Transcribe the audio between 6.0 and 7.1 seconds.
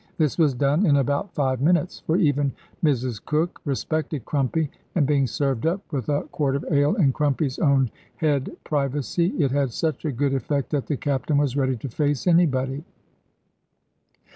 a quart of ale,